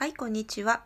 [0.00, 0.82] はい、こんにちは。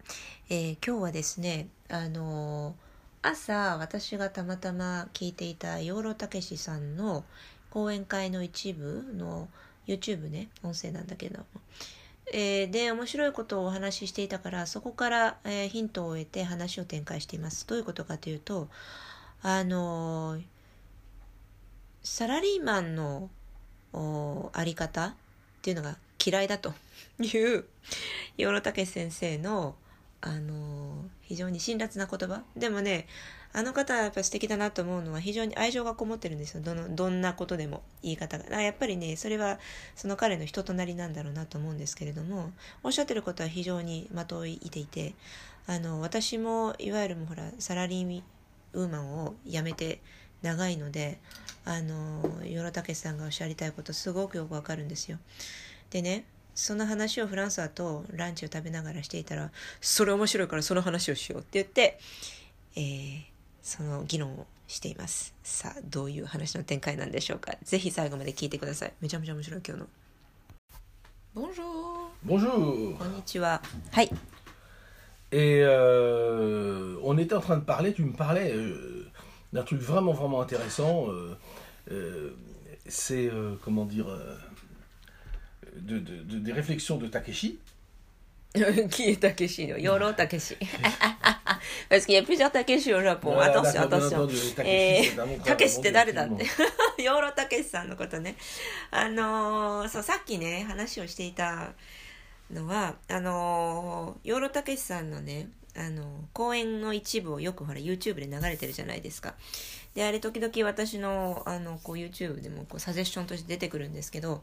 [0.51, 7.23] えー今日はですね、あのー朝私がたまたま聞いていた養老たけしさんの
[7.71, 9.47] 講演会の一部の
[9.87, 11.45] YouTube ね、音声なんだけど。
[12.33, 17.69] えーで、面白いことをお話ししていたから、そこから、えヒントを得て話を展開しています。
[17.69, 18.69] どういうことかというと、
[19.43, 20.41] あの
[22.03, 23.31] サラリーマンの
[24.53, 25.15] あり方
[25.65, 26.75] っていうのが嫌いだと
[27.19, 27.65] いう
[28.37, 29.75] 養老孟先生の、
[30.21, 32.43] あの非常に辛辣な言葉。
[32.55, 33.07] でもね
[33.55, 36.63] あの方はやっぱ素敵だなと思うのは非常に愛情がこもってるんですよ。
[36.63, 38.61] どのどんなことでも言い方が。
[38.61, 39.59] やっぱりねそれは
[39.97, 45.15] その彼の人となりなんだろうなと思うんですけれどもおっしゃってることは非常に的を射ていて
[45.67, 48.07] あの私もいわゆるもほらサラリー
[48.75, 50.01] ウーマンを辞めて
[50.43, 51.19] 長いので
[51.65, 55.19] あの養老孟さんがおっしゃりたいことすごくよくわかるんですよ。
[55.91, 59.51] でねその話をフランスはとランチを食べながらしていたら
[59.81, 61.99] それ面白いからその話をしようって言って、
[62.77, 63.35] えー
[63.65, 65.35] その議論をしています。
[65.43, 67.55] さあどういう話の展開なんでしょうか。
[67.63, 68.93] ぜひ最後まで聞いてください。
[69.01, 69.89] めちゃめちゃ面白い今日の。
[71.35, 73.63] Bonjour Bonjour こんにちは。
[73.91, 74.11] はい。
[75.33, 78.94] Et euh, on était en train de parler, tu me parlais euh,
[79.54, 81.08] d'un truc vraiment vraiment intéressant.
[81.10, 81.36] euh,
[81.92, 82.30] euh,
[82.88, 84.36] c'est euh, comment dire euh,
[85.78, 87.60] de, de- de- des réflexions de Takeshi.
[88.90, 90.58] qui est Takeshi の養老たけし
[91.90, 93.34] Parce qu'il y a plusieurs Takeshi au Japon.
[93.34, 94.18] Voilà, attention, d'accord, bien attention.
[94.24, 96.46] entendu, Takeshi, え c'est un bon ー、たけしっ て誰だっ bon て。
[97.04, 98.36] 養老たけしさんのことね。
[98.92, 101.74] あのーそう、さっきね、話をしていた
[102.52, 109.35] のは、あのー養老たけしさんのね、 あのー講演の一部をよくほら YouTube で流れてるじゃないですか。
[109.95, 114.43] で、あれ時々私の、あの、こう YouTube でもこうサジェッションとして出てくるんですけど、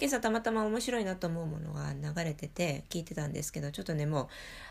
[0.00, 4.28] 今朝たまたま面白いなと思うものが流れてて聞いてたんですけどちょっとねもう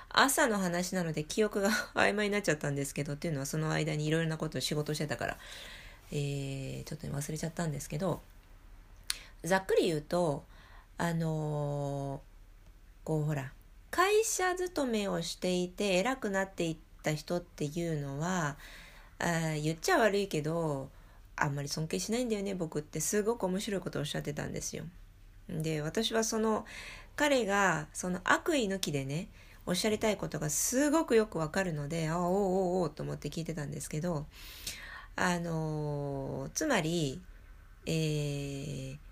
[0.10, 5.38] 朝の話なので記憶が曖昧になっちゃったんですけどっていうのはその間にいろいろなことを仕事してたから、
[6.14, 8.22] えーちょっとね忘れちゃったんですけど
[9.44, 10.46] ざっくり言うと
[10.98, 13.52] あのーこうほら
[13.92, 18.58] 会社勤めをしていて偉くなっていった人っていうのは
[19.20, 20.90] あ言っちゃ悪いけど
[21.36, 24.84] あんまり尊敬しないんだよね僕ってすごく面白いことをおっしゃってたんですよ。
[25.50, 26.66] で私はその
[27.16, 29.30] 彼がその悪意抜きでね
[29.66, 34.26] おっしゃりたいことがすごくよくわかるのでああおうおうおうと思って聞いてたんですけど
[35.16, 37.22] あのつまり
[37.86, 39.07] えー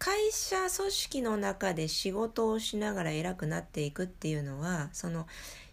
[0.00, 5.26] 会社組織の中で仕事をしながら偉くなっていくっていうのはその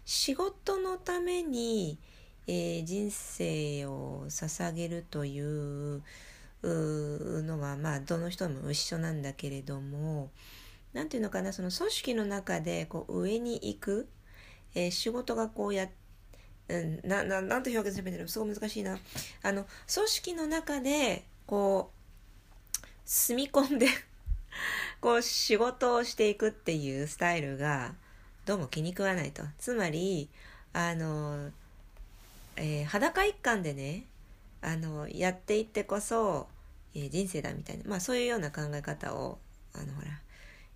[0.04, 1.98] 仕事のために、
[2.46, 6.02] えー人生を捧げるという
[6.62, 10.30] のはまあどの人も一緒なんだけれども
[10.92, 14.08] なんていうのかなその組織の中でこう上に行く、
[14.74, 15.88] えー仕事がこうや
[16.68, 18.98] うん、なななんて表現すればいいんだろうすごい難しいな。
[19.42, 19.64] あの
[19.94, 23.86] 組織の中でこう住み込んで
[25.00, 27.94] こう仕事をしていくっていうスタイルが
[28.44, 30.28] どうも気に食わないとつまり
[30.72, 31.50] あの、
[32.56, 34.04] えー裸一貫でね
[34.60, 36.48] あのやっていってこそ、
[36.94, 39.38] えー人生だみたいなまあそういうような考え方を
[39.74, 40.20] あのほら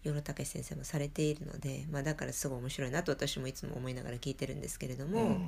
[0.04, 5.38] 養老孟先生もされているので、まあ、だからすごい面白いなと私もいつも思いながら聞いてるんですけれども、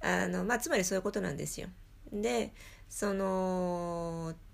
[0.00, 0.24] Mm.
[0.24, 1.68] あのまあ、つまりそういうことなんですよ。
[2.12, 2.52] で
[2.88, 4.51] そのえー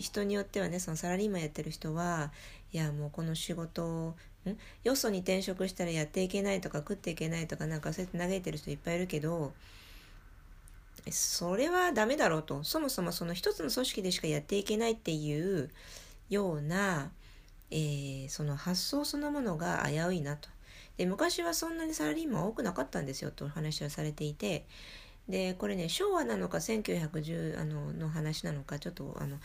[0.00, 2.32] 人によってはねそのサラリーマンやってる人は
[2.72, 4.14] いやもうこの仕事を
[4.48, 4.56] ん？
[4.84, 9.52] よそに転職したらやっていけないとか食っていけないとかなんかそうやって嘆いてる人いっぱいいるけど
[11.10, 15.70] それはダメだろうとそもそもその一つの組織でしかやっていけないっていう
[16.28, 17.10] ような、
[17.70, 20.48] えーその発想そのものが危ういなと。
[20.96, 24.64] で昔はそんなにサラリーマン多くなかったんですよとお話をされていて
[25.28, 29.38] でこれね昭和なのか1910あのの話なのかちょっとあの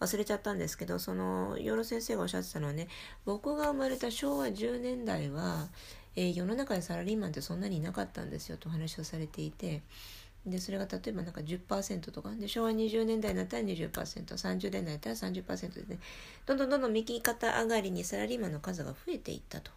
[0.00, 2.88] 忘れちゃったんですけどその養老先生がおっしゃってたのはね
[3.24, 5.68] 僕が生まれた昭和10年代は、
[6.16, 9.82] えー世の中でサラリーマンってそんなにいなかったんですよとお話をされていて
[10.46, 16.00] でそれが例えばなんか10%とかで昭和20年代になったら 20%30 年代になったら30%でね
[16.46, 19.70] どんどんどんどん右肩上がりにサラリーマンの数が増えていったと。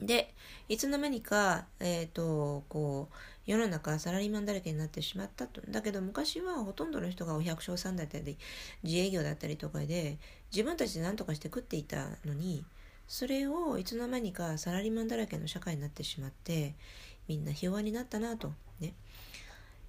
[0.00, 0.34] で
[0.68, 3.14] いつの間にか、えー、とこう
[3.50, 5.60] 世の中サラリーマンだらけになってしまったと。
[5.68, 8.38] だけど昔はほとんどの人がお百姓さんだったり
[8.82, 10.18] 自営業だったりとかで
[10.52, 12.64] 自分たちで何とかして食っていたのに
[13.08, 16.74] それをいつの間にかサラリーマンだらけの社会になってしまって
[17.28, 18.52] みんなひ弱になったなと。
[18.78, 18.94] ね。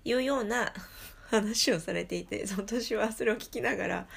[0.03, 0.73] いうような
[1.29, 4.07] 話をされていてその年はそれを聞きながら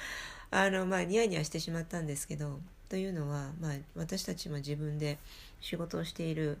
[0.51, 2.59] あのまあニヤニヤしてしまったんですけど。
[2.89, 5.17] というのは、まあ、私たちも自分で
[5.61, 6.59] 仕事をしている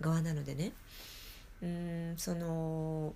[0.00, 0.72] 側なのでね。
[1.62, 3.14] うんその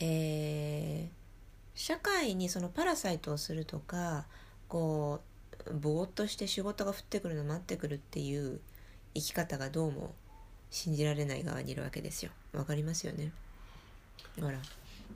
[0.00, 1.22] えー
[1.74, 4.26] 社会にそのパラサイトをするとか
[4.68, 5.20] こ
[5.66, 8.60] うぼーっとして仕事が降ってくるの待ってくるっていう
[9.14, 10.14] 生き方がどうも
[10.70, 12.30] 信じられない側にいるわけですよ。
[12.52, 13.30] わかりますよね。
[14.40, 14.58] ほら。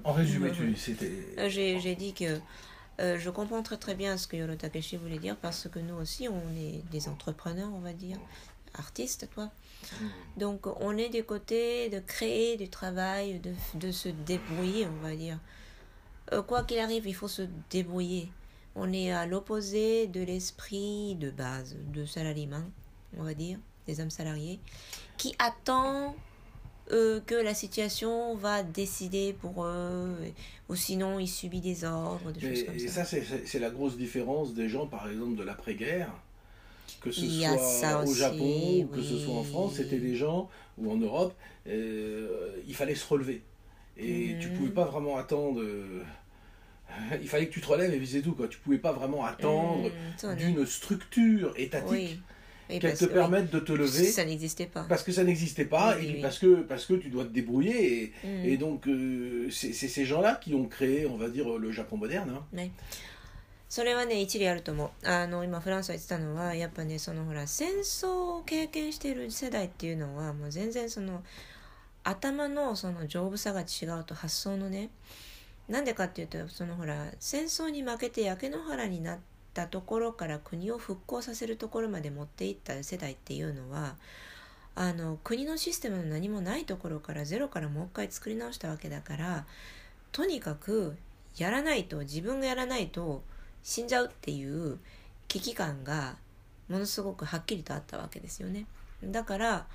[0.05, 1.35] En résumé, tu, c'était.
[1.39, 2.41] Euh, J'ai j'ai dit que
[3.01, 5.95] euh, je comprends très très bien ce que Yoro Takeshi voulait dire parce que nous
[5.95, 8.19] aussi on est des entrepreneurs on va dire.
[8.79, 9.51] Artistes toi.
[10.37, 15.15] Donc on est du côté de créer du travail de, de se débrouiller on va
[15.15, 15.39] dire.
[16.33, 18.31] Euh, quoi qu'il arrive il faut se débrouiller.
[18.75, 22.49] On est à l'opposé de l'esprit de base de salariés
[23.17, 24.61] on va dire des hommes salariés
[25.17, 26.15] qui attend
[26.93, 30.15] euh, que la situation va décider pour eux,
[30.69, 33.05] ou sinon il subit des ordres, des Mais- choses comme et ça.
[33.05, 36.13] ça, c'est- la grosse différence des gens, par exemple, de l'après-guerre.
[37.01, 39.47] Que ce Il soit au aussi, Japon ou que ce soit en oui.
[39.49, 40.49] France, c'était des gens,
[40.79, 41.35] ou en Europe,
[41.67, 43.43] euh, il fallait se relever.
[43.99, 44.57] Et tu Mhm.
[44.57, 45.61] pouvais pas vraiment attendre.
[45.61, 46.03] euh,
[47.21, 48.33] il fallait que tu te relèves et c'est tout.
[48.35, 48.47] Quoi.
[48.49, 49.91] Tu pouvais pas vraiment attendre
[50.25, 52.21] Mm, est- d'une structure étatique Oui.
[52.69, 54.05] Oui, qu'elle parce te que- oui, permette de te lever.
[54.07, 54.85] Ça n'existait pas.
[54.89, 56.21] Parce que ça n'existait pas, Oui, et oui.
[56.23, 58.03] parce que, parce que tu dois te débrouiller.
[58.03, 58.45] Et, Mm.
[58.45, 62.31] et donc, euh, c'est ces gens-là qui ont créé, on va dire, le Japon moderne.
[62.31, 62.71] hein.
[63.69, 71.25] それはね一理あると思うあの今フランスが言ってたのはやっぱねそのほら戦争を経験している世代っていうのはもう全然その
[72.05, 74.91] 頭のその丈夫さが違うと発想のね
[75.69, 79.19] なんでかっていうとそのほら戦争に負けて焼け野原になっ
[79.57, 83.97] たところから国を復興させるところまで持っていった世代っていうのは
[84.75, 89.47] あの国のシステムの何もないところからゼロからもう一回作り直したわけだから
[90.13, 90.99] とにかく
[91.39, 93.23] やらないと自分がやらないと
[93.63, 94.79] 死んじゃうっていう
[95.29, 96.17] 危機感が
[96.69, 98.67] ものすごくはっきりとあったわけですよね。
[99.03, 99.67] だから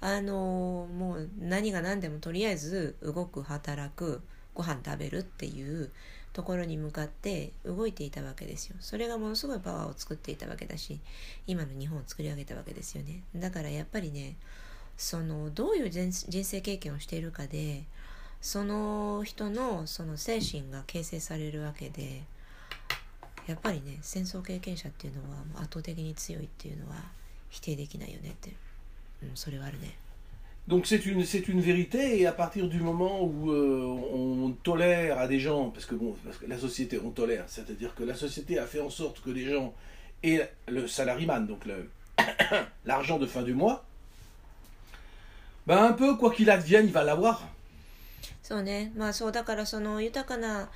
[0.00, 4.22] あのもう何が何でもとりあえず動く働く
[4.54, 5.90] ご飯食べるっていう
[6.34, 8.76] ところに向かって動いていたわけですよ。
[8.80, 11.00] それがものすごいパワーを作っていたわけだし
[11.46, 13.22] 今の日本を作り上げたわけですよね。
[13.36, 14.34] だからやっぱりね
[14.96, 17.84] そのどういう人生経験をしているかで
[18.40, 22.24] その人のその精神が形成されるわけで
[23.46, 26.96] やっぱりね戦争経験者っていうのは圧倒的に強いっていうのは
[27.48, 28.50] 否定できないよねって、
[29.22, 29.96] うん、それはあるね。
[30.67, 33.83] Donc c'est une, c'est une vérité, et à partir du moment où euh,
[34.13, 37.95] on tolère à des gens, parce que bon, parce que la société, on tolère, c'est-à-dire
[37.95, 39.73] que la société a fait en sorte que les gens
[40.21, 41.89] aient le salaryman, donc le-
[42.85, 43.83] l'argent de fin du mois,
[45.65, 47.41] ben un peu, quoi qu'il advienne, il va l'avoir.
[48.43, 50.69] そうねまあそうだからその豊かな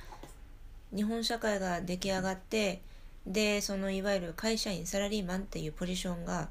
[0.94, 2.80] 日本社会が出来上がって
[3.26, 6.48] でそのいわゆる会社員サラリーマンっていうポジションが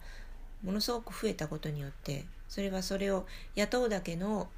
[0.65, 4.48] ものすごく増えたことによって それはそれを雇うだけの、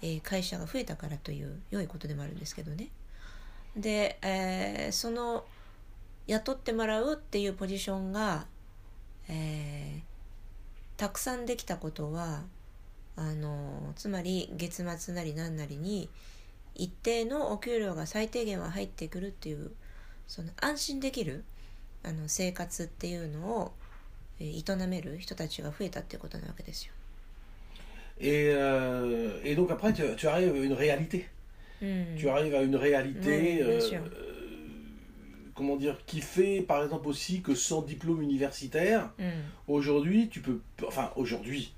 [0.00, 2.88] え会社が増えたからという良いことでもあるんですけどね
[3.76, 5.44] で、えーその
[6.28, 8.46] 雇ってもらうっていうポジションが、
[9.28, 10.08] えー
[10.98, 12.42] たくさんできたことは
[13.16, 16.10] あのつまり月末なり何なりに
[16.74, 19.70] 一定のお給料が最低限は入ってくるっていう
[20.26, 21.44] その安心できる
[22.04, 23.72] あの生活っていうのを
[24.40, 26.92] 営める人たちが増えたっていうことなわけですよ。
[28.20, 31.26] Et, euh, et donc après, tu, arrives à une réalité.
[31.80, 32.16] Hmm.
[32.16, 33.98] Tu arrives à une réalité, euh, euh,
[35.54, 39.68] comment dire, qui fait par exemple aussi que sans diplôme universitaire, hmm.
[39.68, 41.74] aujourd'hui, tu peux, enfin aujourd'hui,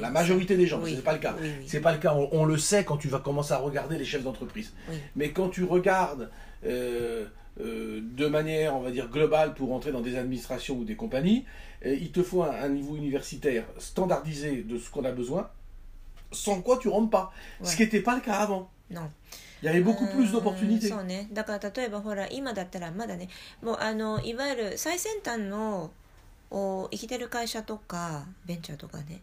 [0.00, 0.94] la majorité des gens, oui.
[0.94, 1.36] c'est pas le cas.
[1.66, 2.14] C'est pas le cas.
[2.14, 4.72] On, le sait quand tu vas commencer à regarder les chefs d'entreprise.
[5.16, 6.30] Mais quand tu regardes
[6.62, 11.44] de manière, on va dire globale, pour entrer dans des administrations ou des compagnies,
[11.84, 15.50] il te faut un niveau universitaire standardisé de ce qu'on a besoin.
[16.32, 17.32] Sans quoi tu rentres pas.
[17.62, 18.70] Ce qui n'était pas le cas avant.
[18.90, 19.10] Non.
[19.62, 20.86] Il y avait beaucoup plus う d'opportunités.
[20.86, 23.28] んそうねだから例えばほら今だったらまだね
[23.60, 25.90] もうあのいわゆる最先端の
[26.50, 29.20] お生きてる会社とかベンチャーとかね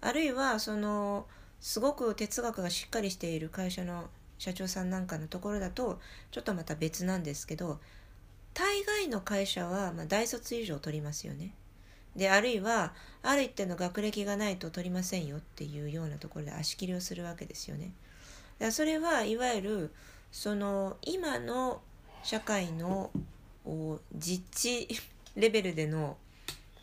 [0.00, 1.26] あるいはその
[1.60, 4.08] すごく哲学がしっかりしている会社の
[4.38, 7.78] 社長さんなんかのところだとちょっとまた別なんですけど
[8.54, 11.54] 大概の会社はまあ大卒以上取りますよね
[12.16, 12.92] であるいは
[13.22, 17.92] ある一定の学歴がないと取りませんよっていうようなところで足切りをするわけですよね。
[18.58, 19.94] だそれはいわゆる
[20.32, 21.80] その今の
[22.22, 23.10] 社会の
[24.14, 24.88] 実地
[25.36, 26.16] レベルでの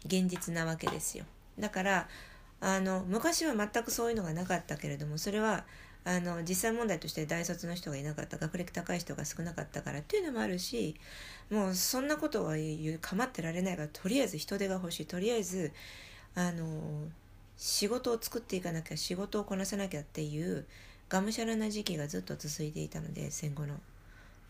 [0.05, 1.25] 現実なわけですよ。
[1.57, 2.09] だから
[2.61, 5.65] あの昔は全くそういうのがなかったけれどもそれは
[6.05, 10.95] あの実際問題として大卒の人がいなかった学歴高い人が少なかったからっていうのもあるし
[11.49, 15.05] もうそんなことは言う構ってられないからとりあえず人手が欲しい。
[15.05, 15.71] とりあえず
[16.35, 17.07] あの
[17.57, 20.65] 仕事を作っていかなきゃ仕事をこなさなきゃっていう
[21.07, 23.75] がむしゃらな時期がずっと続いていたので戦後の。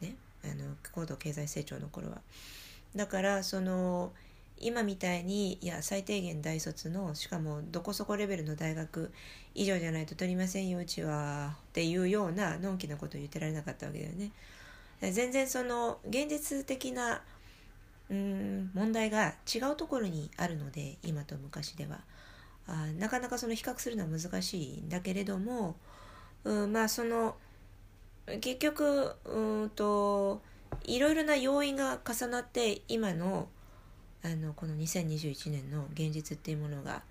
[0.01, 0.15] ね。
[0.43, 2.21] あの高度経済成長の頃は。
[2.95, 4.11] だからその
[4.59, 9.11] 今みたいにいや最低限大卒のしかもどこそこレベルの大学
[9.55, 14.31] 以上じゃないと取りませんようちはっていうようなのんきなことを言ってられなかったわけだよね。
[15.11, 17.21] 全然その現実的な
[18.09, 21.99] うん問題が違うところにあるので今と昔では
[22.67, 25.75] あなかなかその比較するのは難しいんだけれども、
[26.43, 27.35] うん、まあその
[28.39, 30.41] 結局うんと
[30.85, 33.47] いろいろな要因が重なって今の
[34.22, 37.02] あのこの2021年の現実っていうものが、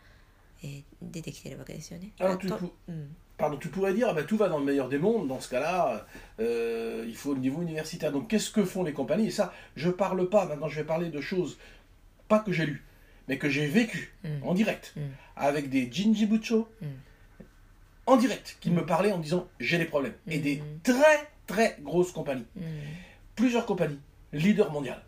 [0.64, 2.12] えー、出てきてるわけですよね。
[2.20, 5.48] あとうん Pardon, tu pourrais dire, ah ben, tout va dans le meilleur des mondes, dans ce
[5.50, 6.08] cas-là,
[6.40, 8.12] euh, il faut le niveau universitaire.
[8.12, 11.10] Donc qu'est-ce que font les compagnies Et ça, je parle pas, maintenant je vais parler
[11.10, 11.60] de choses,
[12.28, 12.84] pas que j'ai lues,
[13.28, 14.44] mais que j'ai vécues mm.
[14.44, 15.02] en direct, mm.
[15.36, 16.86] avec des Jinji Bucho, mm.
[18.08, 20.16] en direct, qui me parlaient en disant j'ai des problèmes.
[20.28, 22.48] Et des très très grosses compagnies.
[23.36, 24.00] Plusieurs compagnies,
[24.34, 25.04] leader mondial.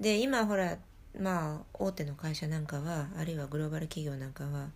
[0.00, 0.78] で今ほら
[1.18, 4.68] まあ大手の会社なんかはあるいはグローバル企業なんかは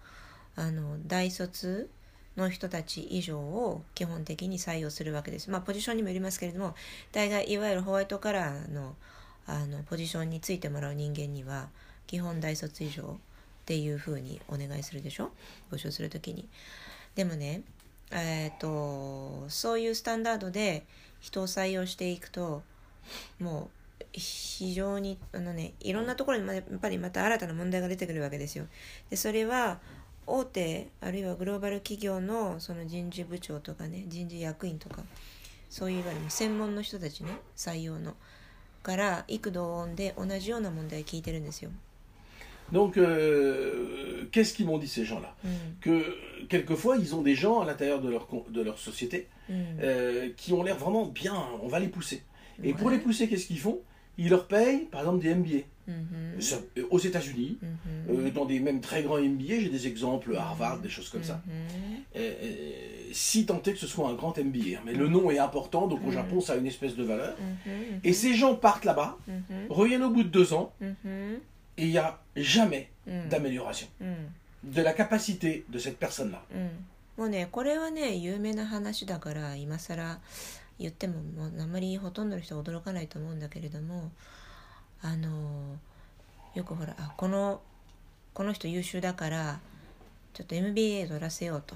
[0.57, 1.88] あの大卒
[2.37, 5.50] の人たち以上を基本的に採用するわけです。
[5.50, 6.75] まあポジションにもよりますけれども
[7.12, 8.97] 大概いわゆるホワイトカラーの
[9.47, 11.69] あのポジションについてもらう人間には
[12.07, 13.17] 基本大卒以上っ
[13.67, 15.31] ていうふうにお願いするでしょ？
[15.71, 16.49] 募集する時に。
[17.14, 17.62] でもね
[18.11, 20.87] えっ、ー、とそういうスタンダードで
[21.21, 22.62] 人を採用していくと
[23.41, 23.82] もう
[24.12, 28.66] 非常にあのねいろんなところにやっぱりまた新たな問題が出てくるわけですよ。
[29.11, 29.81] でそれは
[30.26, 35.02] 大手あるいはグローバル企業のその人事部長とかね人事役員とか
[35.71, 38.14] そういういわゆる専門の人たちね採用の
[38.83, 41.71] から幾度音で同じような問題聞いてるんですよ。
[42.73, 45.49] Donc, euh, qu'est-ce qu'ils m'ont dit ces gens-là mm.
[45.83, 49.54] Que quelquefois, ils ont des gens à l'intérieur de leur, de leur société mm.
[49.83, 52.23] euh, qui ont l'air vraiment bien, on va les pousser.
[52.62, 52.73] Et ouais.
[52.73, 53.81] pour les pousser, qu'est-ce qu'ils font
[54.17, 55.65] Ils leur payent, par exemple, des MBA.
[55.89, 56.56] Mm-hmm.
[56.77, 58.27] Euh, aux États-Unis, mm-hmm.
[58.27, 61.41] euh, dans des même très grands MBA, j'ai des exemples, Harvard, des choses comme ça.
[61.48, 62.17] Mm-hmm.
[62.17, 62.72] Euh,
[63.13, 64.82] si tant est que ce soit un grand MBA, hein.
[64.86, 67.38] mais le nom est important, donc au Japon ça a une espèce de valeur.
[68.03, 69.17] Et ces gens partent là-bas,
[69.70, 72.89] reviennent au bout de deux ans, et il n'y a jamais
[73.29, 73.88] d'amélioration
[74.63, 76.44] de la capacité de cette personne-là.
[77.17, 80.20] もうねこれはね有名な話だから今更
[80.83, 84.11] 言ってももうあんまりほとんどの人は驚かないと思うんだけれども
[85.01, 85.77] あの
[86.55, 87.61] よくほらあこの
[88.35, 89.61] この人優秀だから
[90.35, 91.75] ちょっと MBA 取らせようと、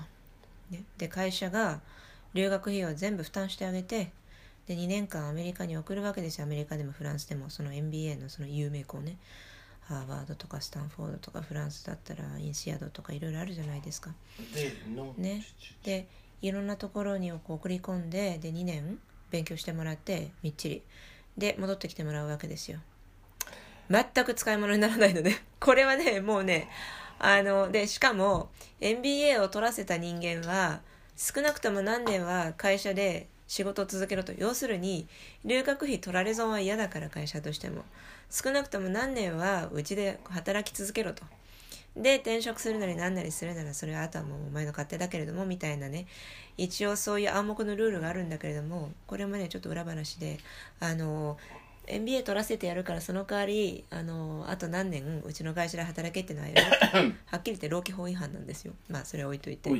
[0.70, 1.80] ね、で会社が
[2.34, 4.10] 留学費用全部負担してあげて
[4.66, 6.44] で2年間アメリカに送るわけですよ。
[6.44, 7.50] アメリカでもフランスでも。
[7.50, 9.16] その MBA のその有名校ね。
[9.82, 14.10] ハーバードとかスタンフォードとかフランスだったらインシアドとかいろいろあるじゃないですか。
[15.16, 15.44] ね、
[15.84, 16.08] で
[16.42, 18.98] いろんなところにこう送り込んでで2年
[19.30, 20.82] 勉強してもらってみっちり
[21.36, 22.78] で戻ってきてもらうわけですよ。
[23.88, 26.68] 全く使い物にならないので、 これはね、もうね、
[27.18, 28.50] あの、で、しかも、
[28.80, 30.80] MBA を取らせた人間は、
[31.16, 34.32] 少なくとも何年は会社で仕事を続けろと。
[34.32, 35.06] 要するに、
[35.44, 37.84] 留学費取られ損は嫌だから会社としても。
[38.28, 41.22] 少なくとも何年はうちで働き続けろと。
[41.96, 46.06] で、転職するなり何なりするなら、それはあとはもうお前の勝手だけれども、みたいなね、
[46.56, 50.38] 一応そういう暗黙のルールがあるんだけれども、これもね、ちょっと裏話で、
[50.80, 51.36] あの、
[51.88, 56.48] MBA 取らせてやるからその代わりあのあと何年うちの会社で働けってのは
[57.26, 59.70] はっきり言って労基法違反なんですよまあそれは置いといて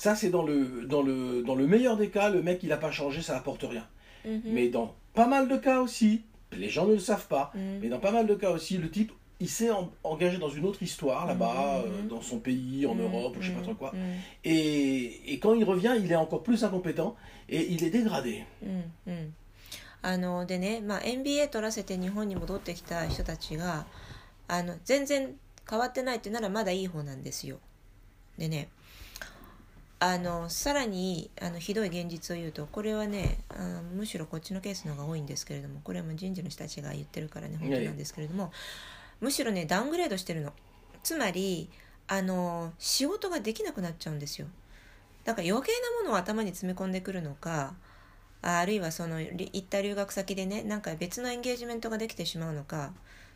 [0.00, 2.78] ça c'est dans le, dans, le, dans le meilleur des cas, le mec, il n'a
[2.78, 3.86] pas changé, ça n'apporte rien.
[4.44, 7.98] Mais dans pas mal de cas aussi, les gens ne le savent pas, mais dans
[7.98, 9.70] pas mal de cas aussi, le type, il s'est
[10.04, 13.54] engagé dans une autre histoire là-bas, euh, dans son pays, en Europe, ou je sais
[13.54, 13.92] pas trop quoi.
[14.44, 17.16] Et, et quand il revient, il est encore plus incompétent
[17.48, 18.44] et il est dégradé.
[20.02, 23.84] あのでね、まあ、MBA 取らせて日本に戻ってきた人たちが
[24.48, 25.34] あの全然
[25.68, 27.58] 変わってないってならまだいい方なんですよ。
[28.38, 28.68] でね
[29.98, 38.50] あのさらにあのひどい現実を言うとこれはねあむしろこっちのケースの方が多いんですけれどもこれはもう人事の人たちが言ってるからね本当なんですけれども
[39.20, 40.52] むしろねダウングレードしてるの。
[41.02, 41.68] つまり
[42.08, 44.48] あの仕事ができなくなっちゃうんですよ。
[45.24, 47.74] だから余計なものを頭に詰め込んでくるのか
[48.42, 52.92] あるいはその行った留学先でねなんか別のエンゲージメントができてしまうのか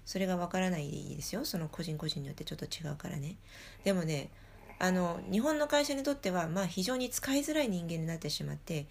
[0.07, 1.45] それがわからないですよ。
[1.45, 3.37] その個人個人によってちょっと違うからね。
[3.85, 4.31] でもね
[4.79, 8.87] あの日本の会社にとっては、まあ、非常に使いづらい人間になってしまって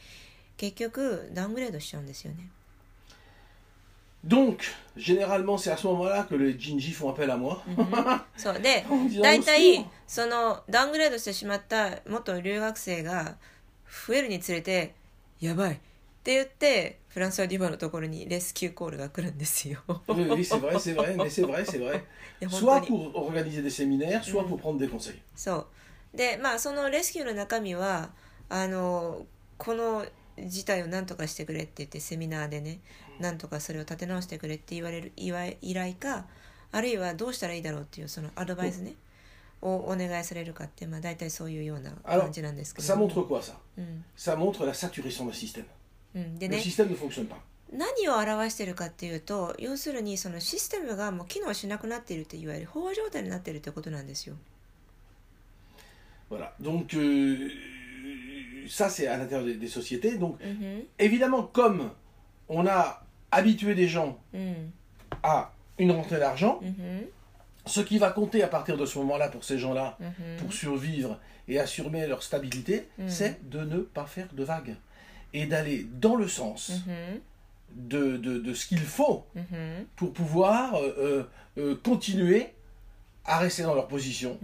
[0.56, 2.50] 結局ダウングレードしちゃうんですよね。
[4.24, 4.64] Donc,
[4.96, 7.62] généralement, c'est à ce moment-là que les Jinji font appel à moi.
[15.44, 15.76] やばいっ
[16.24, 19.82] て言ってフランスはディバのところにレスキューコールが来るんですよ。
[25.36, 25.68] そ
[26.14, 28.12] うでまあそのレスキューの中身は
[28.48, 29.26] あの
[29.58, 30.06] この
[30.40, 32.80] 事態をなとかしてくれって言ってセミナーでね。
[33.20, 36.26] 何とかそれを立て直してくれって言われる依頼依頼か
[36.72, 38.96] あるいはどうしたらいいだろうっていうそのアドバイスね、
[39.62, 43.54] をお願いされるかってまあ大体そういうような感じなんですけど Ça montre quoi, ça?
[43.78, 45.66] うん、Ça montre la saturation d'un système.
[46.16, 47.36] うん、で Le ね système ne fonctionne pas.
[47.72, 54.36] 何を表してるかっていうと要するにそのシステムがもう機能しなくなっているっていわゆる飽和状態になっているってことなんですよ。
[56.30, 56.52] Voilà.
[56.60, 57.50] Donc, euh,
[58.68, 60.18] ça, c'est à l'intérieur des, des sociétés.
[60.18, 61.92] Donc, うん、évidemment, comme
[62.50, 63.03] on a
[63.34, 64.54] habituer des gens hmm.
[65.24, 66.60] à une rentrée d'argent.
[66.62, 67.04] Mhm.
[67.66, 70.38] Ce qui va compter à partir de ce moment-là pour ces gens-là, mhm.
[70.40, 73.08] pour survivre et assurer leur stabilité, hmm.
[73.08, 74.76] c'est de ne pas faire de vagues
[75.34, 77.20] et d'aller dans le sens mhm.
[77.76, 79.26] de, ce qu'il faut
[79.96, 81.24] pour pouvoir euh, euh,
[81.58, 82.48] euh, continuer
[83.26, 84.38] à rester dans leur position.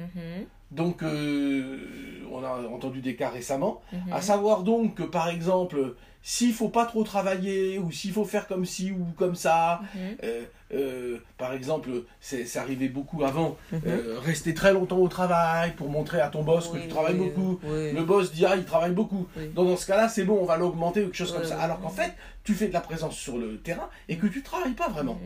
[0.71, 3.81] Donc, on a entendu des cas récemment,
[4.11, 8.47] à savoir donc que, par exemple, s'il faut pas trop travailler ou s'il faut faire
[8.47, 9.81] comme ci ou comme ça.
[9.95, 10.01] Mhm.
[10.23, 13.81] Euh, euh, par exemple, c'est arrivait beaucoup avant, mhm.
[13.87, 17.59] euh, rester très longtemps au travail pour montrer à ton boss que tu travailles beaucoup.
[17.63, 19.27] Le boss dit ah il travaille beaucoup.
[19.55, 21.59] Donc dans ce cas-là, c'est bon, on va l'augmenter ou quelque chose comme ça.
[21.59, 21.95] Alors qu'en mhm.
[21.95, 25.19] fait, tu fais de la présence sur le terrain et que tu travailles pas vraiment.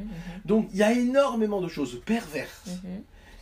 [0.46, 2.70] Donc il y a énormément de choses perverses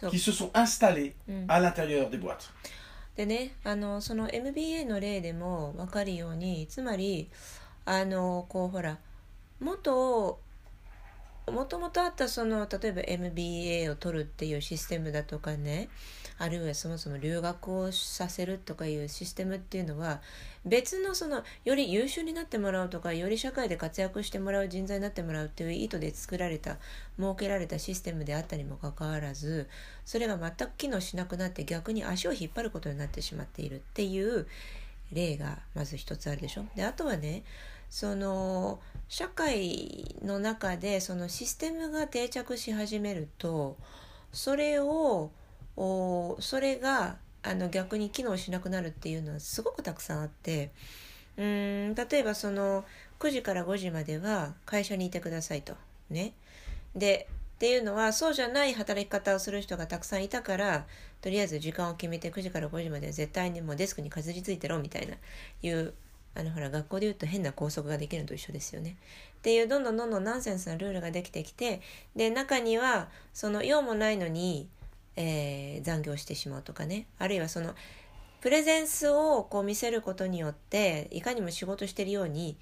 [0.09, 1.15] qui se sont installées
[1.47, 2.51] à l'intérieur des boîtes.
[3.15, 7.29] でねあのその MBA の例でも分かるようにつまり
[7.85, 8.97] あのこうほら
[9.59, 10.39] 元
[11.47, 15.89] もともとあったその例えば MBA を取るっていうシステムだとかね
[16.37, 20.21] あるいはそもそも留学をさせるとかいうシステムっていうのは
[20.63, 26.77] 別のそのより優秀になってもらうとかより社会で活躍してもらう人材になってもらうっていう意図で作られた
[27.17, 29.67] 設けられたシステムであったにもかかわらず
[30.05, 34.45] それが全く機能しなくなって逆に足を引っ張ることになってしまっているっていう
[35.11, 36.65] 例がまず一つあるでしょ？
[36.75, 37.43] であとはね
[37.89, 43.75] その社会の中でそのシステムが定着し始めると
[44.31, 45.31] それを
[45.75, 50.71] おそれがあの逆に機能しなくなるっていうのはすごくたくさんあって
[51.37, 52.85] うーん例えばその
[53.19, 55.75] 9時から5時までは会社にいてくださいと
[56.09, 56.33] ね。
[56.95, 60.87] でっていうのはそうじゃない働き方をする人がたくさんいたから
[61.21, 65.15] とりあえず時間を決めて9時から5時までは絶対にもうデスクにかじりついてろみたいな
[65.61, 65.93] いう
[66.33, 68.97] あのほら学校で言うと変な校則ができるのと一緒ですよね。
[69.37, 71.81] っていうどんどんどんどんナンセンスなルールができてきて
[72.15, 74.67] で中にはその用もないのに、
[75.15, 77.07] えー残業してしまうとかね。
[77.19, 77.75] あるいはその
[78.41, 82.57] プレゼンスをこう見せることによっていかにも仕事してるように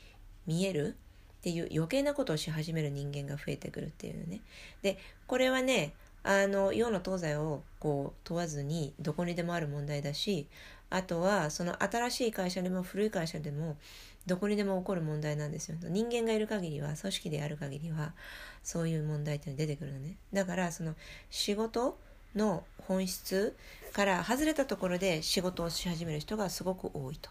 [0.46, 0.96] 見える。
[1.40, 4.42] っていう余計なことをし始める人間が増えてくるっていうね。
[4.82, 10.48] でこれはねあの洋の東西をこう問わずにどこにでもある問題だし
[10.90, 13.78] あとはその新しい会社でも古い会社でも
[14.26, 15.78] どこにでも起こる問題なんですよ。
[15.82, 18.14] 人間がいる限りは組織である限りは
[18.62, 20.18] そういう問題っていうのが出てくるのね。
[20.34, 20.96] だからその
[21.30, 21.98] 仕事
[22.35, 23.57] の本質
[23.93, 27.31] から外れたところで仕事をし始める人がすごく多いと。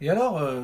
[0.00, 0.62] Et alors, euh,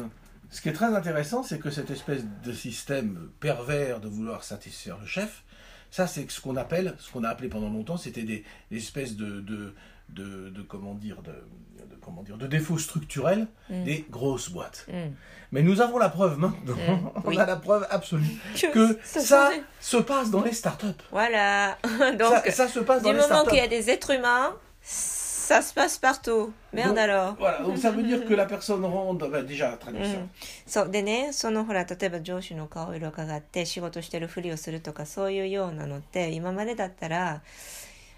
[0.50, 4.98] ce qui est très intéressant, c'est que cette espèce de système pervers de vouloir satisfaire
[4.98, 5.44] le chef,
[5.90, 9.16] ça c'est ce qu'on appelle, ce qu'on a appelé pendant longtemps, c'était des, des espèces
[9.16, 9.74] de, de,
[10.12, 13.84] de, de- comment dire, de, de- comment dire, de défauts structurels Mm.
[13.84, 14.86] des grosses boîtes.
[14.88, 15.16] うん、
[15.52, 17.38] Mais nous avons la preuve maintenant, Mm, on oui.
[17.38, 18.24] a la preuve absolue
[18.72, 20.86] que ça se passe dans les startups.
[21.10, 21.76] Voilà.
[21.82, 23.64] Ça, Donc, ça se passe dans du les moment qu'il y startups.
[23.64, 26.52] a des êtres humains, ça se passe partout.
[26.72, 27.34] Merde Donc, alors.
[27.38, 30.20] Voilà, donc ça veut dire que la personne rentre, bah, déjà, traduction.
[30.20, 30.30] うん、
[30.66, 37.40] そうでねそのほら例えば上司の顔色を伺って仕事してるふりをするとかそういうようなのって今までだったら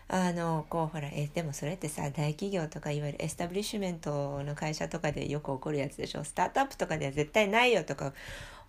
[0.08, 6.24] あのこうほらえでもそれってさ大企業とかいわゆるエスタブリッシュメントの会社とかでよく起こるやつでしょ？
[6.24, 8.14] スタートアップとかでは絶対ないよとか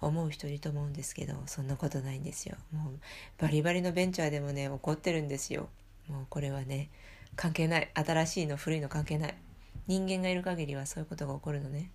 [0.00, 2.56] 思う人いると思うんですけどそんなことないんですよ。
[2.72, 2.98] もう
[3.38, 5.68] バリバリのベンチャーでもね起こってるんですよ。
[6.08, 6.88] もうこれはね
[7.36, 7.90] 関係ない。
[7.94, 9.34] 新しいの古いの関係ない。
[9.86, 11.90] 人間がいる限りはそういうことが起こるのね。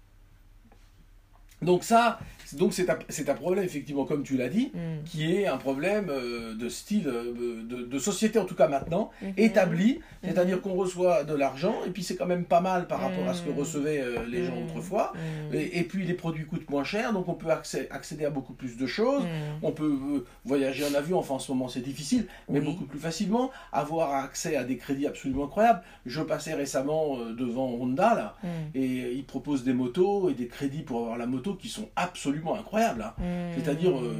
[1.61, 2.19] Donc ça,
[2.53, 2.97] donc c'est un,
[3.27, 5.03] un problème effectivement, comme tu l'as dit, Mm.
[5.05, 9.11] qui est un problème euh, de style, euh, de, de société en tout cas maintenant,
[9.21, 9.33] Mhm.
[9.37, 13.27] établi, c'est-à-dire qu'on reçoit de l'argent, et puis c'est quand même pas mal par rapport
[13.27, 14.63] à ce que recevaient euh, les gens Mm.
[14.65, 15.13] autrefois,
[15.51, 15.55] Mm.
[15.55, 18.53] et, et puis les produits coûtent moins cher, donc on peut accé- accéder à beaucoup
[18.53, 19.27] plus de choses, Mm.
[19.63, 22.65] on peut voyager en avion, enfin en ce moment c'est difficile, mais Oui.
[22.65, 25.83] beaucoup plus facilement, avoir accès à des crédits absolument incroyables.
[26.05, 28.47] Je passais récemment devant Honda, là, Mm.
[28.75, 32.54] et ils proposent des motos et des crédits pour avoir la moto qui sont absolument
[32.56, 33.02] incroyables.
[33.02, 33.14] hein.
[33.18, 33.54] Mm.
[33.56, 34.14] C'est-à-dire, euh,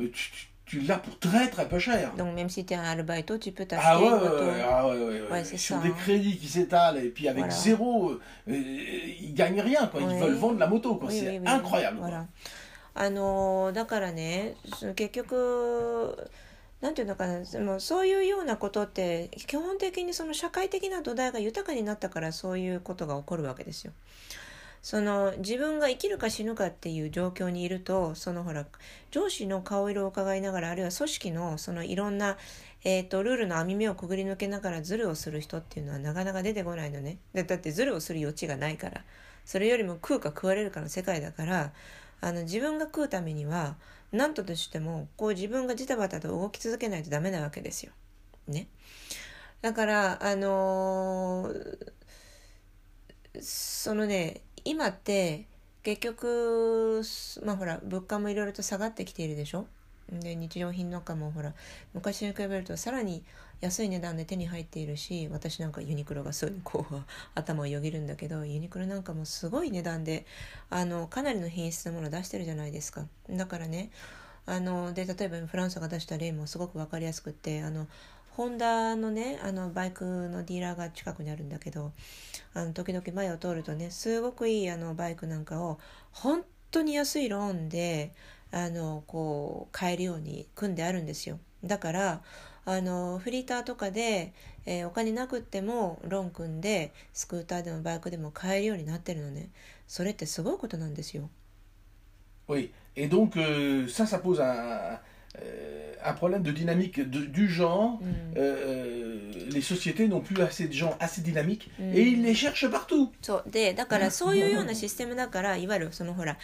[0.00, 2.12] Euh, tu, tu- tu l'as pour très très peu cher.
[2.16, 4.44] Donc même si tu es un albaïto, tu peux t'acheter Ah ouais, une ouais, moto.
[4.44, 5.30] ouais, ah ouais, ouais, ouais.
[5.32, 5.94] Ouais, c'est Sur ça, des hein.
[5.98, 7.54] crédits qui s'étalent et puis avec Voilà.
[7.54, 10.00] zéro, euh, euh, ils gagnent rien quoi.
[10.02, 10.20] Ils Ouais.
[10.20, 11.08] veulent vendre la moto quoi.
[11.08, 11.48] Oui, C'est oui, oui.
[11.48, 11.98] incroyable.
[11.98, 12.06] quoi.
[12.08, 12.26] ほら
[12.94, 16.28] あのだからねその結局
[16.80, 23.92] なんていうのかなでもそういうようなことって基本的にその社会的な土台が豊かになったからそういうことが起こるわけですよ。
[24.83, 28.65] その自分が生きるか死ぬかっていう状況にいるとそのほら
[29.11, 32.37] 上司の顔色を伺いながらあるいは組織のそのいろんな、
[32.83, 39.03] えー、とルールの網目をくぐり抜けながらズルをする人っていうのはなかなか出てこないのねだってズルをする余地がないから
[39.45, 41.71] それよりも食うか食われるかの世界だから
[42.19, 43.77] あの自分が食うためには
[44.11, 47.93] 何としてもこう自分がジタバタと動き続けないとダメなわけですよ。
[48.47, 48.67] ね。
[49.61, 51.93] だからあのー
[53.41, 55.45] そのね今って
[55.83, 57.01] 結局
[57.43, 59.65] まあほら物価もいろいろと下がってきているでしょ？
[60.11, 61.53] で日用品なんかもほら
[61.93, 63.23] 昔に比べるとさらに
[63.61, 66.95] 安い値段で手に入っているし私なんかユニクロがすぐに こう
[67.35, 70.25] 頭をよぎるんだけどユニクロなんかもすごい値段で
[70.69, 73.07] あのかなりの品質のものを出してるじゃないですか。
[73.29, 73.91] だからね
[74.45, 77.87] あので例えばフランスが出した例もすごく分かりやすくってあの
[78.35, 81.91] ホンダのねあのバイクのディーラーが近くにあるんだけど
[82.53, 85.79] あの時々前を通るとねすごくいいあのバイクなんかを
[86.11, 88.11] 本当に安いローンで
[88.51, 91.39] あのこう買えるように組んであるんですよ。
[91.63, 92.21] だから
[92.65, 94.33] あのフリーターとかで、
[94.65, 99.49] えーお金なくってもローン組んでスクーターでもバイクでも買えるようになってるのね。
[99.87, 101.29] それってすごいことなんですよ。
[102.47, 102.71] Oui.
[102.95, 104.99] Et donc euh, ça, ça pose un,
[106.05, 107.99] un problème de dynamique de- du genre.
[108.01, 108.05] Mm.
[108.37, 111.93] Euh, les sociétés n'ont plus assez de gens assez dynamiques Mm.
[111.95, 113.11] et ils les cherchent partout.
[113.21, 116.37] そうでだからそういうようなシステムだから いわゆるそのほら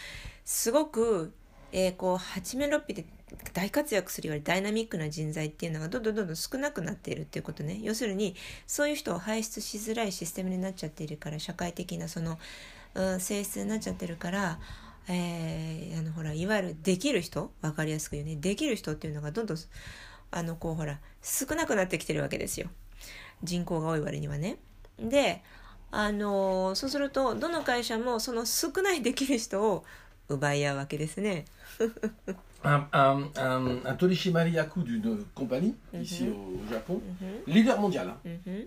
[0.44, 1.32] すごく、
[1.72, 3.04] えーこう八面六臂で
[3.52, 8.34] 大活躍するよりダイナミックな人材っていうのがどんどんどんどん少なくなっているっていうことね要するに
[8.66, 12.40] そういう人を輩出しづらいシステムになっちゃっているから社会的なその、
[12.94, 14.58] うん、性質になっちゃってるから、
[15.08, 19.56] えーあのほらいわゆるできる人分かりやすく言うねできる人っていうのがどんどん
[20.30, 22.68] あのこうほら少なくなってきてるわけですよ
[23.42, 24.58] 人口が多い割にはね。
[24.98, 25.42] で
[25.92, 29.84] あのそうするとどの会社もその少ないできる人を
[30.28, 31.46] 奪い合うわけですね。
[32.62, 37.00] Un, un, un, un Toshi Mariaku d'une compagnie ici au Japon,
[37.46, 38.14] leader mondial.
[38.24, 38.66] hein.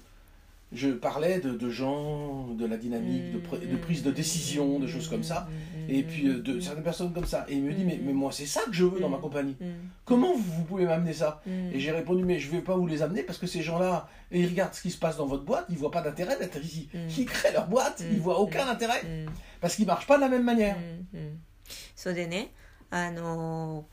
[0.73, 4.79] うんふん Je parlais de, de gens, de la dynamique, de, pr- de prise de décision,
[4.79, 5.49] de choses comme ça.
[5.89, 7.47] Et puis euh, de certaines personnes comme ça.
[7.49, 9.57] Et il me dit, mais, mais moi c'est ça que je veux dans ma compagnie.
[9.61, 12.63] うん Comment vous, vous pouvez m'amener ça うん Et j'ai répondu, mais je ne vais
[12.63, 15.25] pas vous les amener parce que ces gens-là, ils regardent ce qui se passe dans
[15.27, 16.91] votre boîte, ils ne voient pas d'intérêt d'être ici.
[16.93, 16.99] Mm.
[17.17, 19.31] Ils créent leur boîte, ils ne voient aucun intérêt うん
[19.63, 20.77] parce qu'ils ne marchent pas de la même manière.
[20.77, 21.41] うんうん
[21.97, 22.53] それでね
[22.91, 23.87] あの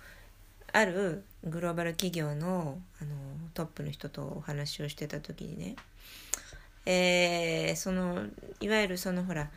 [0.74, 3.12] あるグローバル企業のあの
[3.54, 5.76] トップの人とお話をしてた時にね、
[6.87, 8.27] えーその
[8.61, 9.51] いわゆるそのほら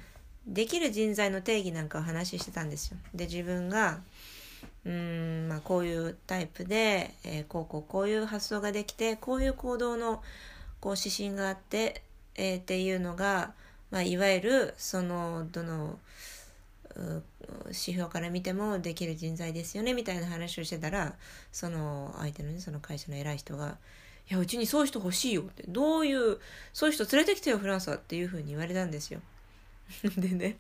[0.48, 2.98] できる人材の定義なんかを話してたんですよ。
[3.14, 4.02] で自分が
[4.86, 10.22] うん、まあ、こういうタイプで、えーこうこうこういう発想ができてこういう行動の
[10.82, 12.04] こう指針があって、
[12.36, 13.54] えーっていうのが、
[13.92, 15.98] まあ、いわゆるそのどの
[17.66, 21.14] 指標から見てもできる人材ですよねみたいな話をしてたら
[21.52, 23.78] その相手のねその会社の偉い人が
[24.30, 26.40] 「いやうちにそういう人欲しいよ」って「どういう
[26.74, 29.22] そういう人連れてきてよフランスは」っていうふうに言われたんですよ。
[30.18, 30.58] でね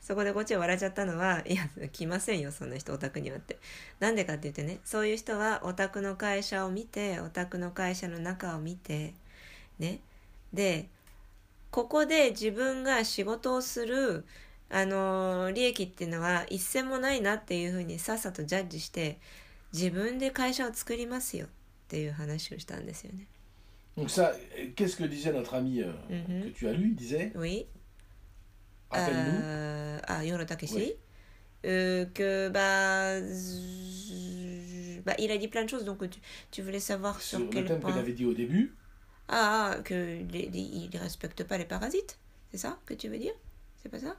[0.00, 3.58] そこでこっちは笑っちゃったのは「いや来ませんよそんな人お宅には」って。
[4.00, 9.14] なんでかって言ってねそういう人はお宅の会社を見てお宅の会社の中を見て
[9.78, 10.00] ね
[10.52, 10.88] で
[11.70, 14.24] ここで自分が仕事をする
[14.68, 19.18] あの利益っていうのは一銭もないなっていうふうにさっさとジャッジして
[19.72, 21.46] 自分で会社を作りますよ
[21.87, 23.27] ていう話をしたんですよね。
[23.97, 24.33] Donc ça,
[24.75, 26.43] qu'est-ce que disait notre ami euh, Mhm.
[26.45, 27.65] que tu as lu Il disait, Oui.
[28.89, 30.75] rappelle-nous, Euh, ah, Yoro Takeshi.
[30.75, 30.93] Oui.
[31.65, 36.79] Euh, que bah, z- bah, il a dit plein de choses donc tu, tu voulais
[36.79, 38.73] savoir sur, sur le quel thème que point tu avais dit au début.
[39.27, 42.17] ah, ah, que les- les- il respecte pas les parasites
[42.51, 43.33] c'est ça que tu veux dire
[43.81, 44.15] c'est pas ça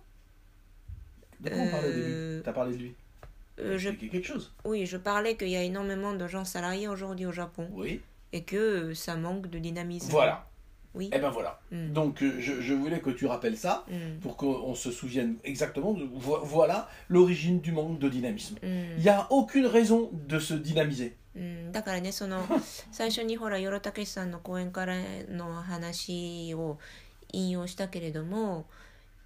[1.41, 2.95] De quoi on parlait de lui Euh, T'as parlé de lui
[3.61, 6.88] Euh, je- Expliquer quelque chose Oui, je parlais qu'il y a énormément de gens salariés
[6.88, 8.01] aujourd'hui au Japon Oui.
[8.33, 10.11] et que euh, ça manque de dynamisme.
[10.11, 10.47] Voilà.
[10.95, 11.11] Oui.
[11.12, 11.59] Eh ben voilà.
[11.71, 11.93] Mm.
[11.93, 14.21] Donc euh, je, je voulais que tu rappelles ça Mm.
[14.21, 18.57] pour qu'on se souvienne exactement de vo- voilà l'origine du manque de dynamisme.
[18.62, 18.97] Mm.
[18.99, 21.15] Il n'y a aucune raison de se dynamiser.
[21.35, 22.45] うん、だからねその
[22.91, 24.97] 最初にほら与田武さんの講演から
[25.31, 26.79] の話を
[27.33, 28.67] 引用したけれども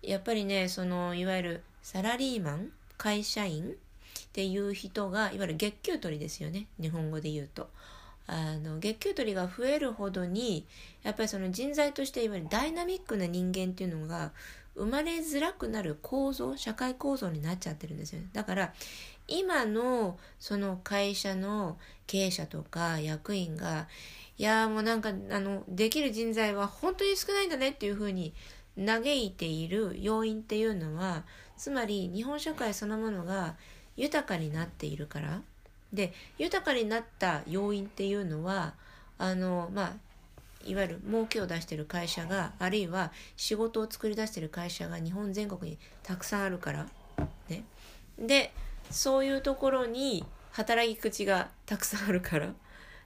[0.03, 3.75] やっぱりねそのいわゆるサラリーマン会社員
[4.32, 7.70] っていう人がいわゆる月給取りですよね日本語で言うと。
[8.28, 10.66] あの月給取りが増えるほどに
[11.04, 14.32] やっぱりその人材としていわゆるダイナミックな人間っていうのが
[14.76, 18.74] 生まれづらくなる構造社会構造になっちゃってるんですよねだから
[19.28, 23.88] 今のその会社の経営者とか役員が
[24.38, 28.34] いやーもうなんかあのできる人材は本当に少ないんだねっていうふうに
[28.78, 31.24] 嘆いている要因っていうのは
[31.58, 33.56] つまり日本社会そのものが
[34.02, 35.42] 豊かになっているから。
[35.94, 38.74] で豊かになった要因っていうのは
[39.18, 39.94] あのまあ
[40.66, 46.88] いわゆる儲けを出してる会社があるいは仕事を作り出してる会社が日本全国にたくさんあるから。
[47.48, 47.64] ね。
[48.18, 48.54] で
[48.90, 52.54] そういうところに働き口がたくさんあるから。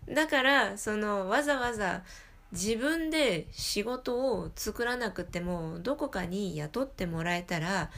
[0.07, 2.03] だからそのわざわざ
[2.51, 7.89] 自分で仕事を作らなくてもどこかに雇ってもらえたら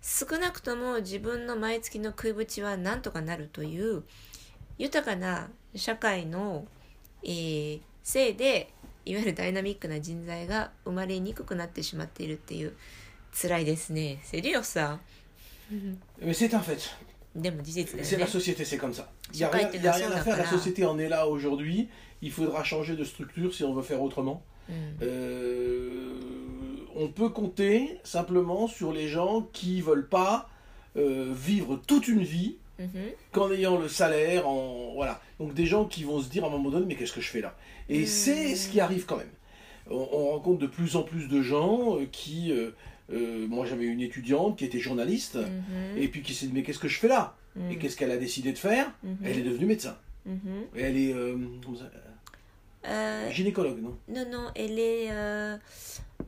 [0.00, 4.04] 少なくとも自分の毎月の食いぶちはなんとかなるという
[4.78, 6.66] 豊かな社会の、
[7.22, 8.72] えー、せいで
[9.04, 12.74] いわゆるダイナミックな人材が生まれにくくなってしまっているっていう
[13.32, 14.20] 辛いですね。
[14.22, 15.00] セリオさん。
[17.34, 18.26] でも事実ですね。
[19.32, 19.98] 社ってのはそ。
[20.00, 20.44] ってのはそうだから。
[22.20, 22.64] Il faudra
[26.98, 30.50] on peut compter simplement sur les gens qui veulent pas
[30.96, 32.88] euh, vivre toute une vie mhm.
[33.30, 35.20] qu'en ayant le salaire, en voilà.
[35.38, 37.30] Donc des gens qui vont se dire à un moment donné, mais qu'est-ce que je
[37.30, 37.56] fais là?
[37.88, 38.06] Et mhm.
[38.06, 39.30] c'est ce qui arrive quand même.
[39.90, 44.58] On, rencontre de plus en plus de gens euh, qui, euh, moi j'avais une étudiante
[44.58, 45.96] qui était journaliste mhm.
[45.96, 47.36] et puis qui s'est dit mais qu'est-ce que je fais là?
[47.72, 48.88] Et qu'est-ce qu'elle a décidé de faire?
[49.24, 49.96] Elle est devenue médecin.
[50.76, 51.14] Elle est,
[52.84, 55.56] euh, Euh, gynécologue, non non, non, elle est euh,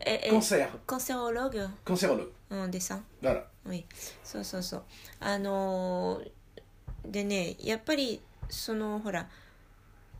[0.01, 2.31] elle- elle- Cancer, cancérologue cancérologue.
[2.51, 3.45] うんでさ Voilà.
[4.25, 4.83] そうそうそう
[5.21, 9.29] あのーでねやっぱりそのほら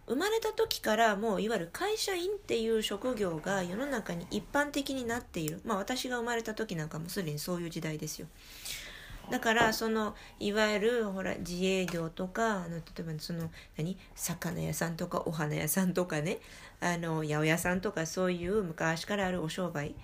[0.07, 8.27] 生まれた時からもういわゆる会社員っていう職業が世の中に一般的になっているまあ私が生まれた時なんかもすでにそういう時代ですよ
[9.31, 13.97] だからそのいわゆるほら自営業とかあの例えばその何？
[14.15, 16.39] 魚屋さんとかお花屋さんとかね。
[16.81, 19.95] あの八百屋さんとかそういう昔からあるお商売。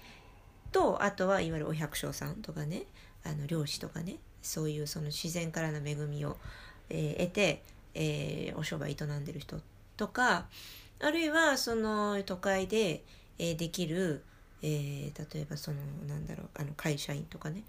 [0.72, 2.82] とあとはいわゆるお百姓さんとかね。
[3.24, 4.16] あの漁師とかね。
[4.42, 6.36] そういうその自然からの恵みを、
[6.88, 7.62] えー得て、
[7.94, 9.60] えーお商売営んでる人
[9.96, 10.46] とか。
[11.00, 13.02] あるいはその都会で、
[13.38, 14.22] えーできる、
[14.68, 17.62] えー例えばそのなんだろうあの会社員とかね。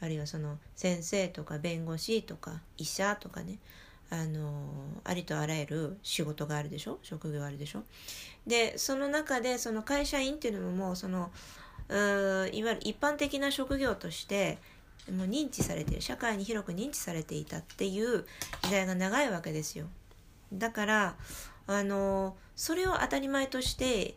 [0.00, 3.58] あるいはその先生とか弁護士とか医者とかね。
[4.10, 4.70] あの
[5.02, 6.98] ありとあらゆる仕事があるでしょ？
[7.02, 7.82] 職業あるでしょ？
[8.46, 11.32] でその中でその会社員っていうのももうその
[11.88, 14.58] ういわゆる一般的な職業として
[15.10, 18.24] もう認知されてる社会に広く認知されていたっていう
[18.62, 19.86] 時代が長いわけですよ。
[20.52, 21.16] だから
[21.66, 24.14] あのそれを当たり前として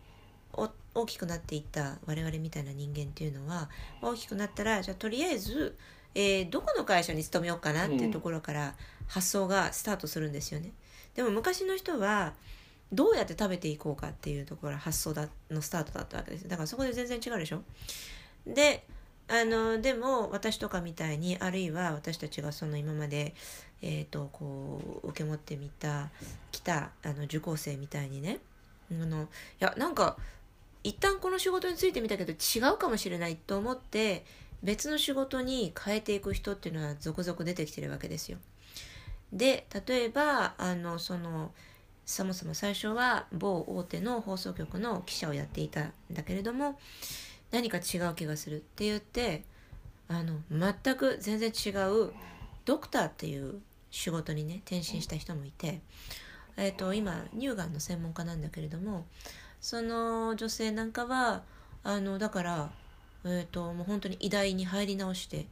[1.01, 3.69] 大きくなっていった我々みたいな人間っていうのは
[4.01, 5.75] 大きくなったらじゃあとりあえず、
[6.15, 8.75] えーどこの会社に勤めようかなっていうところから
[9.07, 10.71] 発想がスタートするんですよね。
[11.15, 12.33] でも昔の人は
[12.91, 17.63] どうやって食べていこうかっていうところ発想だのスタートだったわけですだからそこで全然違うでしょ
[18.45, 18.85] で
[19.27, 23.33] あのでも私とかみたいにあるいは私たちがその今まで、
[23.81, 26.09] えー、とこう受け持ってみた
[26.51, 28.39] 来たあの受講生みたいにね
[28.89, 29.27] あのい
[29.59, 30.15] やなんか
[30.87, 34.23] 一旦この仕事についてみたけど違うかもしれないと思って
[34.63, 38.37] 別の仕事に変えていく人っていうのは続々出てきてるわけですよ。
[39.33, 41.51] で例えばあのその
[42.05, 46.79] そもそも最初は某大手の放送局の記者をやっていたんだけれども
[47.51, 49.43] 何か違う気がするって言って
[50.07, 52.13] あの全く全然違う
[52.63, 53.59] ドクターっていう
[53.91, 55.81] 仕事にね転身した人もいて、
[56.55, 59.05] えー、と今乳がんの専門家なんだけれども
[59.67, 61.43] その女性なんかは
[61.83, 62.71] あのだから、
[63.25, 65.45] えー、ともう本当に医大に入り直して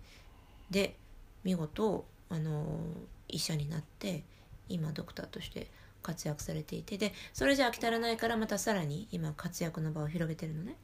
[0.72, 0.96] で
[1.44, 2.80] 見事あの
[3.28, 4.24] 医者になって
[4.70, 5.68] 今ドクターとして
[6.02, 10.76] 活躍されていてでそれじゃ飽き足らないからまたさらに今活躍の場を広げてるのね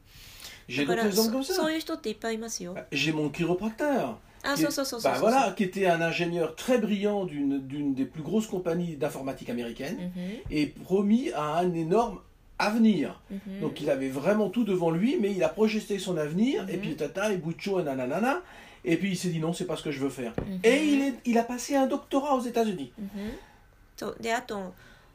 [0.68, 1.72] J'ai だから d'autres exemples そ comme そう ça.
[1.74, 6.54] いう人っていっぱいいますよ J'ai mon chiropracteur あ qui est- そうそうそうそう bah そう voilà, qui était un ingénieur
[6.58, 12.20] très brillant d'une des plus grosses compagnies d'informatique américaine うんふん et promis à un énorme
[12.61, 13.15] avenir.
[13.31, 16.77] うんふん Donc il avait vraiment tout devant lui, mais il a projeté son avenir, et
[16.77, 16.81] Mhm.
[16.81, 18.43] puis tata, et boucho, et nanana,
[18.85, 20.33] et puis il s'est dit non, c'est pas ce que je veux faire.
[20.47, 20.61] Mhm.
[20.65, 22.93] Et il, est, il a passé un doctorat aux États-Unis.
[22.99, 23.33] うんふん
[23.97, 24.75] そうであと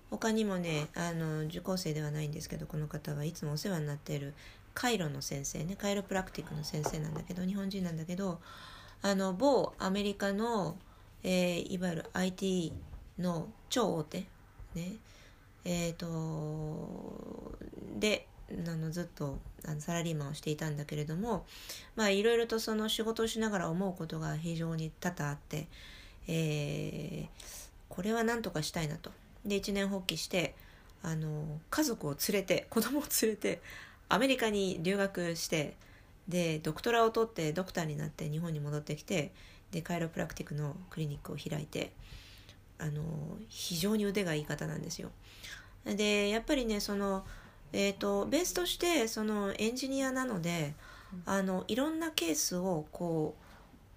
[0.09, 4.33] 他にもねあの受講生ではないんですけどこの方はいつもお世話になっている
[4.73, 8.39] カイロの先生ねカイロプラクティックの先生なんだけど日本人なんだけど
[9.03, 10.75] あの某アメリカの、
[11.23, 12.73] えーいわゆる IT
[13.19, 14.17] の超大手
[14.75, 14.93] ね
[15.66, 17.58] えっ、と
[17.98, 21.44] であのずっとあのサラリーマンをしていたんだけれども
[21.98, 25.66] いろいろとその仕事をしながら思うことが非常に多々あって、
[26.28, 29.10] えーこれは何とかしたいなと。
[29.46, 30.54] で一年発起して
[31.02, 33.62] あの家族を連れて子供を連れて
[34.08, 35.74] アメリカに留学して
[36.28, 39.32] でドクトラを取ってドクターになって日本に戻ってきて
[39.70, 41.92] でカイロプラクティックのクリニックを開いて
[42.78, 43.02] あの
[43.48, 45.10] 非常に腕がいい方なんですよ。
[45.84, 47.24] でやっぱりねその、
[47.72, 50.74] えー、とベースとしてそのエンジニアなので
[51.24, 53.42] あのいろんなケースをこう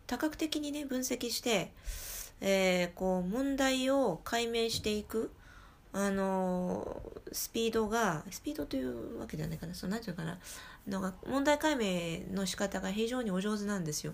[0.07, 1.71] 多角的にね分析して、
[2.41, 5.31] えーこう問題を解明していく
[5.91, 9.73] あのスピードがスピードというわけではないかな。
[9.73, 10.37] そうなんていうのかな。
[10.87, 14.13] のが問題解明の仕方が非常にお上手なんですよ。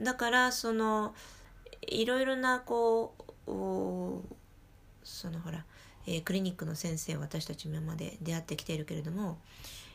[0.00, 1.14] だからその
[1.86, 5.64] いろいろなこうそのほら、
[6.06, 9.38] えークリニックの先生私たち今まで出会ってきているけれども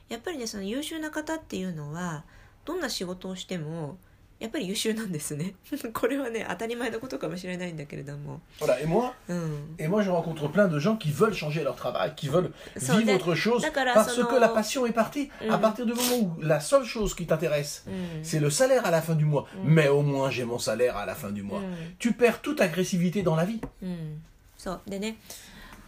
[0.10, 2.24] やっぱりねその優秀な方っていうのは
[2.66, 3.98] どんな仕事をしても
[4.41, 5.55] やっぱり優秀なんですね
[5.95, 11.75] これはね当たり前のことかもしれないんだけれども Voilà, et moi, うん et moi je rencontre plein de gens qui veulent changer leur
[11.75, 14.85] travail, qui veulent So, vivre that- autre chose, d'accord, parce so que no- la passion
[14.87, 15.31] est partie.
[15.49, 15.61] À Mhm.
[15.63, 19.01] partir du moment où la seule chose qui t'intéresse, うん c'est le salaire à la
[19.01, 21.61] fin du mois, mais au moins j'ai mon salaire à la fin du mois.
[21.61, 23.61] うん Tu perds toute agressivité dans la vie.
[23.83, 24.23] うん、
[24.59, 25.17] そうでね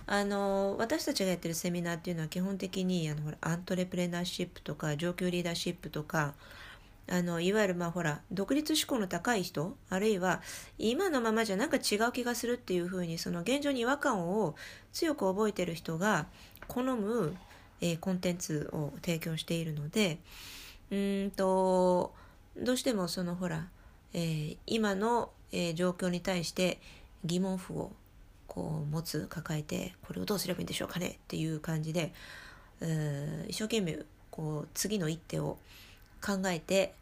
[0.06, 6.32] あの私たちがやってるセミナーっていうのは基本的にあのほらアントレプレナーシップとか上級リーダーシップとか
[7.09, 10.41] あのいわゆるまあほら独立志向の高い人あるいは
[10.77, 14.55] 今のままじゃなんか違う気がするっていうふうにその現状に違和感を
[14.93, 16.27] 強く覚えてる人が
[16.67, 17.35] 好む、
[17.81, 20.19] えーコンテンツを提供しているので
[20.91, 22.13] うんと
[22.57, 23.67] どうしてもそのほら、
[24.13, 26.79] えー今の、えー状況に対して
[27.25, 27.91] 疑問符を
[28.47, 32.13] こう持つ抱えてこれをどうすればいいんでしょうかねっていう感じで、
[32.79, 33.99] えー一生懸命
[34.31, 35.57] こう次の一手を
[36.23, 36.93] 考えて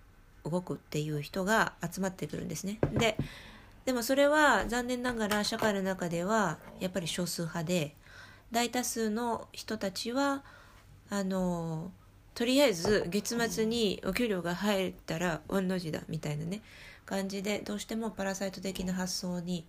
[0.44, 2.80] 動くっていう人が集まってくるんですね。
[2.94, 3.18] で
[3.86, 7.96] でもそれは残念ながら社会の中ではやっぱり少数派で
[8.52, 10.44] 大多数の人たちは
[11.10, 11.92] あの
[12.36, 16.62] とりあえず月末にお給料が入ったら御の字だみたいなね
[17.06, 19.66] 感じでどうしてもパラサイト的な発想に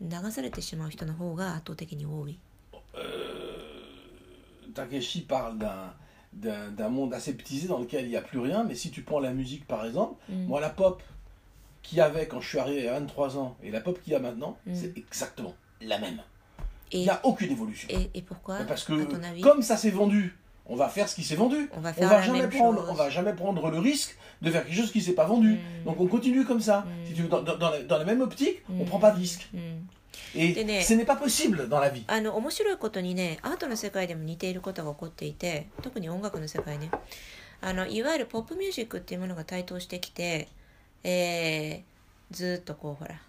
[0.00, 2.38] 流されてしまう人の方が圧倒的に多い。
[6.36, 9.66] D'un monde aseptisé dans lequel il n'y a plus rien, mais si tu prends la musique
[9.66, 10.44] par exemple, Mm.
[10.46, 11.02] moi la pop
[11.82, 14.16] qu'il y avait quand je suis arrivé à 23 ans et la pop qu'il y
[14.16, 14.74] a maintenant, Mm.
[14.74, 16.20] c'est exactement la même.
[16.92, 17.88] Il n'y a aucune évolution.
[17.90, 21.08] et, et pourquoi, Parce à ton que avis comme ça s'est vendu, on va faire
[21.08, 21.70] ce qui s'est vendu.
[21.74, 22.88] On va On va jamais prendre, chose.
[22.90, 25.52] on va jamais prendre le risque de faire quelque chose qui s'est pas vendu.
[25.54, 25.84] Mm.
[25.86, 26.84] Donc on continue comme ça.
[27.06, 28.86] Si tu veux, dans, dans- dans la, dans la même optique, on Mm.
[28.86, 29.48] prend pas de risque.
[30.34, 32.04] うん、Et Et né- ce n'est pas possible dans la vie.
[32.06, 36.90] あの面白いことにねアートの世界でも似ていることが起こっていて特に音楽の世界ね
[37.60, 40.48] あのいわゆるポップミュージックっていうものが台頭してきて、
[41.02, 41.96] えー
[42.30, 43.20] ずーっとこうほら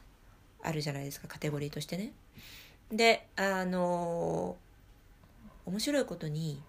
[0.63, 2.13] あるじゃないですかカテゴリーとしてね
[2.91, 4.55] であの
[5.65, 6.61] 面白いことに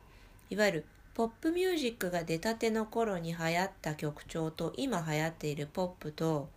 [0.51, 6.49] いわゆるポップミュージックが出たての頃に流行った曲調と今流行っているポップと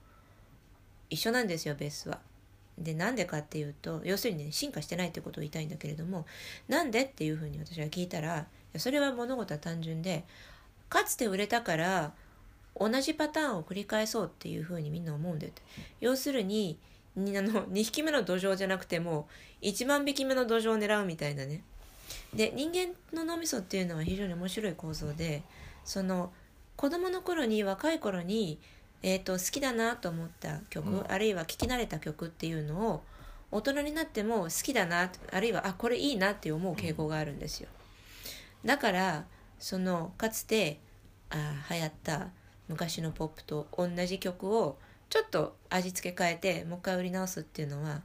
[1.09, 2.19] 一緒なんですよベースは。
[2.83, 6.25] でなんでかっていうと要するにね進化してないってことを言いたいんだけれども
[6.67, 8.45] なんでっていうふうに私は聞いたら
[8.77, 10.23] それは物事は単純で
[10.89, 12.13] かつて売れたから
[12.79, 15.61] 同じパターンを繰り返そうっていうふうにみんな思うんだよって。
[15.99, 16.77] 要するに
[17.15, 19.27] にあの2匹目の土壌じゃなくても
[19.61, 21.63] 1万匹目の土壌を狙うみたいなね。
[22.33, 25.43] で人間の脳みそっていうのは非常に面白い構造で
[25.83, 26.31] その
[26.81, 28.57] 子供の頃に若い頃に、
[29.03, 31.05] えー、と好きだなと思った曲、うん。
[31.11, 33.03] あるいは聴き慣れた曲っていうのを
[33.51, 37.69] 大人になっても好きだなあるいはあこれいいなって思う傾向があるんですよ。
[38.63, 39.25] だから
[39.59, 40.79] そのかつて
[41.29, 42.29] あ流行った
[42.67, 44.77] 昔のポップと同じ曲を
[45.09, 48.01] ちょっと味付け変えてもう一回売り直すっていうのは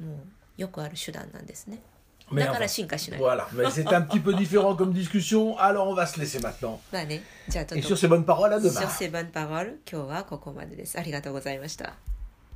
[0.00, 1.82] もうよくある手段なんですね
[2.33, 3.19] だから enfin, 進化しない。
[3.19, 6.79] voilà, mais c'est un petit peu différent comme discussion, alors on va se laisser maintenant.
[6.91, 8.71] まあね、じゃあちょ Et っ sur と、 ces bonnes paroles, à demain.
[8.81, 10.97] sur ces bonnes paroles、今日はここまでです。
[10.97, 11.93] ありがとうございました。